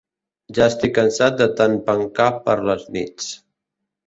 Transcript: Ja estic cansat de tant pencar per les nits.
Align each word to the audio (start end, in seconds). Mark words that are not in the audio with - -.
Ja 0.59 0.63
estic 0.71 0.95
cansat 0.95 1.37
de 1.41 1.47
tant 1.59 1.77
pencar 1.91 2.29
per 2.49 2.57
les 2.71 2.89
nits. 2.97 3.31